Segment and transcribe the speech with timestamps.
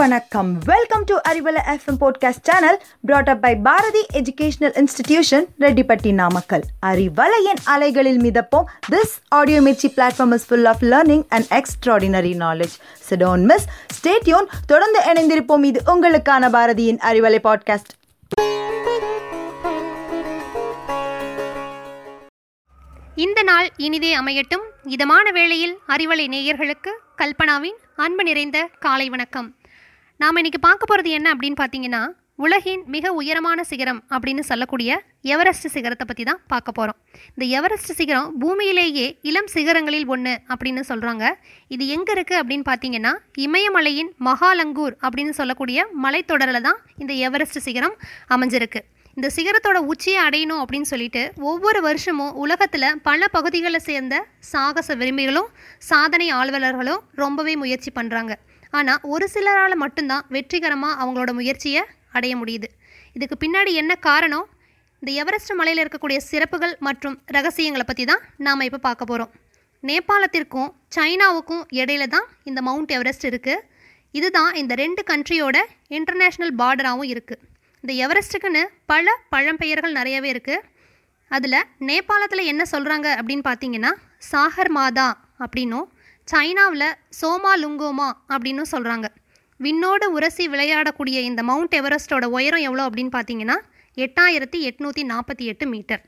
[0.00, 0.58] வணக்கம்.
[0.64, 7.60] Welcome to Arivalai FM podcast channel brought up by Bharathi educational institution Rettipatti Namakkal அறிவலையின்
[7.64, 12.76] அலைகளில் மிதப்போம் this audio Mirchi platform is full of learning and extraordinary knowledge
[13.10, 13.66] so don't miss
[13.98, 15.64] stay tuned தொடர்ந்து இணைந்திருப்போம்.
[15.64, 17.92] இது உங்களுக்கான பாரதியின் Arivalai podcast
[23.14, 24.66] இந்த நாள் இனிதே அமையட்டும்.
[24.84, 29.54] இதமான வேளையில் அறிவலை நேயர்களுக்கு கல்பனாவின் அன்பு நிறைந்த காலை வணக்கம்.
[30.20, 32.00] நாம் இன்றைக்கி பார்க்க போகிறது என்ன அப்படின்னு பார்த்தீங்கன்னா
[32.38, 34.90] உலகின் மிக உயரமான சிகரம் அப்படின்னு சொல்லக்கூடிய
[35.22, 36.98] எவரெஸ்ட் சிகரத்தை பற்றி தான் பார்க்க போகிறோம்
[37.28, 41.24] இந்த எவரெஸ்ட் சிகரம் பூமியிலேயே இளம் சிகரங்களில் ஒன்று அப்படின்னு சொல்கிறாங்க
[41.70, 47.96] இது எங்கே இருக்குது அப்படின்னு பார்த்தீங்கன்னா இமயமலையின் மகாலங்கூர் அப்படின்னு சொல்லக்கூடிய மலைத்தொடரில் தான் இந்த எவரெஸ்ட் சிகரம்
[48.28, 48.82] அமைஞ்சிருக்கு.
[49.16, 54.14] இந்த சிகரத்தோட உச்சியை அடையணும் அப்படின்னு சொல்லிட்டு ஒவ்வொரு வருஷமும் உலகத்தில் பல பகுதிகளை சேர்ந்த
[54.50, 58.34] சாகச விரும்பிகளும் சாதனை ஆழ்வலர்களும் ரொம்பவே முயற்சி பண்ணுறாங்க
[58.72, 62.68] ஆனால் ஒரு சிலரால் மட்டும்தான் வெற்றிகரமாக அவங்களோட முயற்சியை அடைய முடியுது.
[63.16, 64.46] இதுக்கு பின்னாடி என்ன காரணம்?
[65.02, 69.30] இந்த எவரெஸ்ட் மலையில் இருக்கக்கூடிய சிறப்புகள் மற்றும் ரகசியங்களை பற்றி தான் நாம் இப்போ பார்க்க போகிறோம்
[69.82, 73.64] நேபாளத்திற்கும் சைனாவுக்கும் இடையில தான் இந்த மவுண்ட் எவரெஸ்ட் இருக்குது
[74.14, 75.58] இதுதான் இந்த ரெண்டு கண்ட்ரியோட
[75.90, 77.42] இன்டர்நேஷ்னல் பார்டராகவும் இருக்குது
[77.84, 80.66] இந்த எவரெஸ்ட்டுக்குன்னு பல பழம்பெயர்கள் நிறையவே இருக்குது
[81.30, 83.92] அதில் நேபாளத்தில் என்ன சொல்கிறாங்க அப்படின்னு பார்த்தீங்கன்னா
[84.30, 85.08] சாகர் மாதா
[85.44, 85.88] அப்படின்னும்
[86.28, 86.86] சைனாவில்
[87.20, 89.06] சோமா லுங்கோமா அப்படின்னும் சொல்கிறாங்க
[89.60, 93.56] விண்ணோடு உரசி விளையாடக்கூடிய இந்த மவுண்ட் எவரெஸ்ட்டோட உயரம் எவ்வளோ அப்படின்னு பார்த்தீங்கன்னா
[93.96, 96.02] எட்டாயிரத்தி எட்நூற்றி நாற்பத்தி எட்டு மீட்டர்.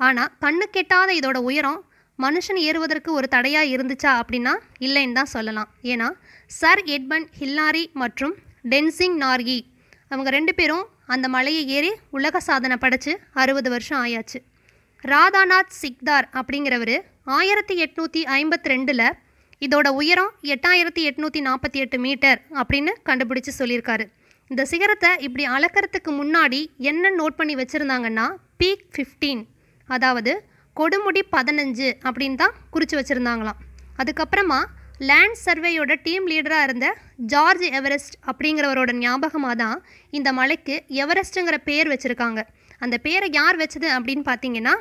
[0.00, 1.80] ஆனால் கண்ணு கெட்டாத இதோட உயரம்
[2.18, 5.70] மனுஷன் ஏறுவதற்கு ஒரு தடையாக இருந்துச்சா அப்படின்னா இல்லைன்னு தான் சொல்லலாம்.
[5.92, 6.08] ஏன்னா
[6.60, 8.34] சர் எட்மன் ஹில்லாரி மற்றும்
[8.72, 9.58] டென்சிங் நார்கி
[10.10, 14.38] அவங்க ரெண்டு பேரும் அந்த மலையை ஏறி உலக சாதனை படைச்சு அறுபது வருஷம் ஆயாச்சு.
[15.04, 16.96] ராதாநாத் சிக்தார் அப்படிங்கிறவர்
[17.38, 19.06] ஆயிரத்தி எட்நூற்றி ஐம்பத்தி ரெண்டில்
[19.62, 24.04] இதோட உயரம் எட்டாயிரத்தி எட்நூற்றி நாற்பத்தி எட்டு மீட்டர் அப்படின்னு கண்டுபிடிச்சு சொல்லியிருக்காரு.
[24.50, 28.26] இந்த சிகரத்தை இப்படி அளக்கிறதுக்கு முன்னாடி என்ன நோட் பண்ணி வச்சுருந்தாங்கன்னா
[28.62, 29.42] பீக் ஃபிஃப்டீன்
[29.88, 30.32] அதாவது
[30.76, 33.60] கொடுமுடி பதினஞ்சு அப்படின்னு தான் குறித்து வச்சுருந்தாங்களாம்.
[33.98, 34.60] அதுக்கப்புறமா
[35.00, 39.78] லேண்ட் சர்வேயோட டீம் லீடராக இருந்த ஜார்ஜ் எவரெஸ்ட் அப்படிங்கிறவரோட ஞாபகமாக தான்
[40.10, 42.40] இந்த மலைக்கு எவரெஸ்ட்டுங்கிற பேர் வச்சுருக்காங்க.
[42.78, 44.74] அந்த பேரை யார் வச்சது அப்படின்னு பார்த்தீங்கன்னா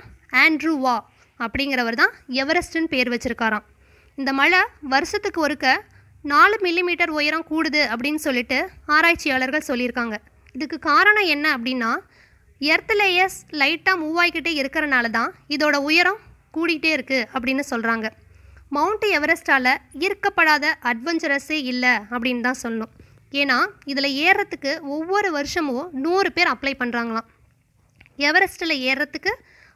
[0.43, 0.95] ஆண்ட்ரூ வா
[1.39, 3.65] அப்படிங்கிறவர் தான் எவரெஸ்ட்டுன்னு பேர் வச்சுருக்காராம்.
[4.17, 4.61] இந்த மலை
[4.93, 5.67] வருஷத்துக்கு ஒருக்க
[6.25, 8.57] நாலு மில்லிமீட்டர் உயரம் கூடுது அப்படின்னு சொல்லிட்டு
[8.95, 10.17] ஆராய்ச்சியாளர்கள் சொல்லியிருக்காங்க.
[10.55, 11.91] இதுக்கு காரணம் என்ன அப்படின்னா
[12.61, 16.19] எர்த் லேயர்ஸ் லைட்டாக மூவ் ஆகிக்கிட்டே இருக்கிறனால தான் இதோட உயரம்
[16.57, 18.07] கூடிக்கிட்டே இருக்குது அப்படின்னு சொல்கிறாங்க
[18.73, 22.93] மவுண்ட் எவரெஸ்டால் ஈர்க்கப்படாத அட்வென்ச்சரஸே இல்லை அப்படின்னு தான் சொல்லணும்
[23.33, 27.29] ஏன்னா இதில் ஏறுறதுக்கு ஒவ்வொரு வருஷமும் நூறு பேர் அப்ளை பண்ணுறாங்களாம்
[28.23, 29.31] எவரெஸ்ட்டில் ஏறுறதுக்கு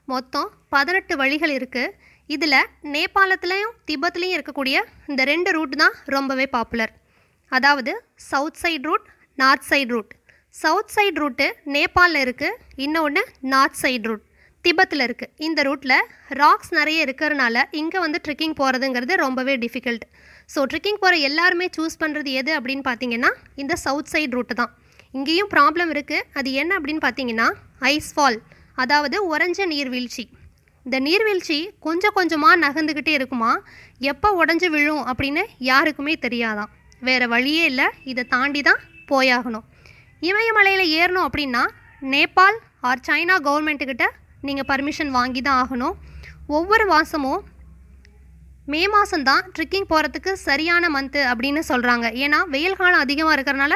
[0.07, 1.93] மொத்தம் பதினெட்டு வழிகள் இருக்குது
[2.29, 2.59] இதில்
[2.93, 4.77] நேபாளத்துலேயும் திபத்துலேயும் இருக்கக்கூடிய
[5.07, 6.93] இந்த ரெண்டு ரூட் தான் ரொம்பவே பாப்புலர்
[7.51, 7.91] அதாவது
[8.29, 9.05] south side route
[9.37, 10.11] north side route
[10.55, 14.23] south side route நேபாளில் இருக்குது இன்னொன்று நார்த் சைட் ரூட்
[14.65, 15.97] திபத்தில் இருக்குது இந்த ரூட்டில்
[16.41, 20.05] ராக்ஸ் நிறைய இருக்கிறனால இங்கே வந்து ட்ரெக்கிங் போகிறதுங்கிறது ரொம்பவே டிஃபிகல்ட்
[20.53, 23.31] ஸோ ட்ரெக்கிங் போகிற எல்லாருமே சூஸ் பண்ணுறது எது அப்படின்னு பார்த்தீங்கன்னா
[23.61, 24.71] இந்த சவுத் சைட் ரூட்டு தான்.
[25.17, 27.47] இங்கேயும் ப்ராப்ளம் இருக்குது அது என்ன அப்படின்னு பார்த்தீங்கன்னா
[27.93, 28.39] ஐஸ் ஃபால்
[28.83, 30.25] அதாவது உறைஞ்ச நீர்வீழ்ச்சி
[30.85, 33.49] இந்த நீர்வீழ்ச்சி கொஞ்சம் கொஞ்சமாக நகர்ந்துக்கிட்டே இருக்குமா?
[34.11, 36.69] எப்போ உடஞ்சி விழும் அப்படின்னு யாருக்குமே தெரியாதான்.
[37.07, 37.87] வேறு வழியே இல்லை.
[38.11, 38.79] இதை தாண்டி தான்
[39.11, 39.65] போயாகணும்.
[40.29, 41.63] இமயமலையில் ஏறணும் அப்படின்னா
[42.13, 42.57] நேபாள்
[42.89, 44.07] ஆர் சைனா கவர்மெண்ட்டுக்கிட்ட
[44.45, 45.95] நீங்கள் பர்மிஷன் வாங்கி தான் ஆகணும்.
[46.57, 47.41] ஒவ்வொரு மாதமும்
[48.71, 53.73] மே மாதம்தான் ட்ரெக்கிங் போகிறதுக்கு சரியான மந்த்து அப்படின்னு சொல்கிறாங்க ஏன்னா வெயில் காலம் அதிகமாக இருக்கிறனால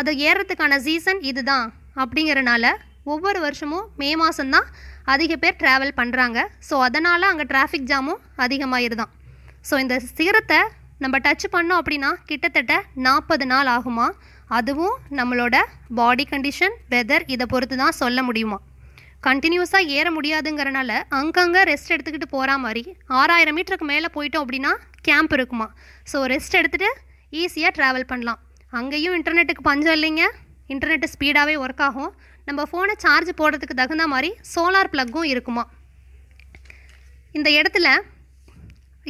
[0.00, 1.66] அது ஏறுறதுக்கான சீசன் இதுதான்
[2.02, 2.66] அப்படிங்கிறனால
[3.14, 4.68] ஒவ்வொரு வருஷமும் மே மாதம்தான்
[5.14, 9.12] அதிக பேர் ட்ராவல் பண்ணுறாங்க ஸோ அதனால் அங்கே டிராஃபிக் ஜாமும் அதிகமாயிருதான்.
[9.68, 10.60] ஸோ இந்த சிகரத்தை
[10.98, 12.74] நம்ம டச் பண்ணோம் அப்படின்னா கிட்டத்தட்ட
[13.06, 14.06] நாற்பது நாள் ஆகுமா?
[14.58, 15.56] அதுவும் நம்மளோட
[16.00, 18.58] பாடி கண்டிஷன் வெதர் இதை பொறுத்து தான் சொல்ல முடியுமா?
[19.26, 22.82] கண்டினியூஸாக ஏற முடியாதுங்கிறனால அங்கங்கே ரெஸ்ட் எடுத்துக்கிட்டு போகிற மாதிரி
[23.20, 24.72] ஆறாயிரம் மீட்டருக்கு மேலே போயிட்டோம் அப்படின்னா
[25.08, 25.66] கேம்ப் இருக்குமா.
[26.10, 26.90] ஸோ ரெஸ்ட் எடுத்துகிட்டு
[27.42, 28.40] ஈஸியாக ட்ராவல் பண்ணலாம்.
[28.72, 30.24] அங்கேயும் இன்டர்நெட்டுக்கு பஞ்சம் இல்லைங்க.
[30.74, 32.12] இன்டர்நெட்டு ஸ்பீடாகவே ஒர்க் ஆகும்.
[32.48, 35.64] நம்ம ஃபோனை சார்ஜ் போடுறதுக்கு தகுந்த மாதிரி சோலார் ப்ளக்கும் இருக்குமா.
[37.38, 37.88] இந்த இடத்துல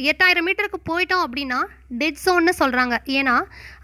[0.09, 1.59] எட்டாயிரம் மீட்டருக்கு போயிட்டோம் அப்படின்னா
[2.01, 3.35] டெட் ஜோன்னு சொல்கிறாங்க ஏன்னா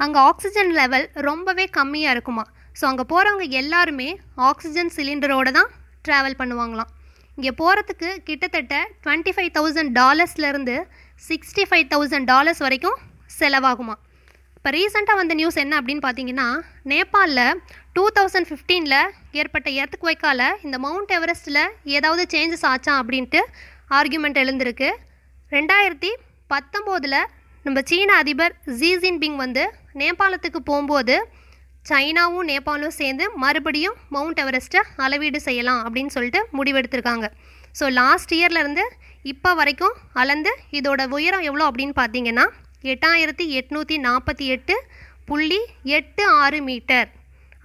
[0.03, 2.43] அங்கே ஆக்சிஜன் லெவல் ரொம்பவே கம்மியாக இருக்குமா.
[2.79, 4.09] ஸோ அங்கே போகிறவங்க எல்லாருமே
[4.49, 5.71] ஆக்சிஜன் சிலிண்டரோடு தான்
[6.07, 6.89] ட்ராவல் பண்ணுவாங்களாம்.
[7.37, 10.75] இங்கே போகிறதுக்கு கிட்டத்தட்ட டுவெண்ட்டி ஃபைவ் தௌசண்ட் டாலர்ஸ்லேருந்து
[11.27, 12.97] சிக்ஸ்டி ஃபைவ் தௌசண்ட் டாலர்ஸ் வரைக்கும்
[13.37, 13.95] செலவாகுமா
[14.57, 16.47] இப்போ ரீசெண்டாக வந்த நியூஸ் என்ன அப்படின்னு பார்த்தீங்கன்னா
[16.91, 17.47] நேபாளில்
[17.95, 18.99] டூ தௌசண்ட் ஃபிஃப்டீனில்
[19.39, 21.63] ஏற்பட்ட எர்த்துக்கு வைக்கால இந்த மவுண்ட் எவரெஸ்ட்டில்
[21.95, 23.41] ஏதாவது சேஞ்சஸ் ஆச்சா அப்படின்ட்டு
[23.99, 24.89] ஆர்கியூமெண்ட் எழுந்திருக்கு.
[25.51, 26.11] ரெண்டாயிரத்தி
[26.53, 27.19] பத்தொம்போதில்
[27.65, 29.63] நம்ம சீன அதிபர் ஜீ ஜின்பிங் வந்து
[30.01, 31.15] நேபாளத்துக்கு போகும்போது
[31.89, 37.27] சைனாவும் நேபாளும் சேர்ந்து மறுபடியும் மவுண்ட் எவரெஸ்ட்டை அளவீடு செய்யலாம் அப்படின்னு சொல்லிட்டு முடிவெடுத்திருக்காங்க.
[37.79, 38.83] ஸோ லாஸ்ட் இயர்லேருந்து
[39.31, 42.45] இப்போ வரைக்கும் அளந்து இதோட உயரம் எவ்வளோ அப்படின்னு பார்த்தீங்கன்னா
[42.93, 44.75] எட்டாயிரத்தி எட்நூற்றி நாற்பத்தி எட்டு
[45.25, 45.59] புள்ளி
[45.97, 47.09] எட்டு ஆறு மீட்டர்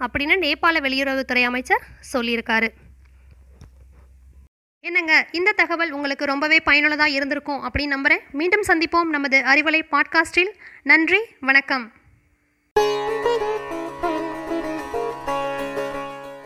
[0.03, 1.83] அப்படின்னு நேபாள வெளியுறவுத்துறை அமைச்சர்
[2.13, 2.69] சொல்லியிருக்காரு.
[4.83, 10.53] என்னங்க இந்த தகவல் உங்களுக்கு ரொம்பவே பயனுள்ளதாக இருந்திருக்கும் அப்படின்னு நம்புகிறேன் மீண்டும் சந்திப்போம் நமது அறிவலை பாட்காஸ்டில்.
[10.83, 11.85] நன்றி வணக்கம்.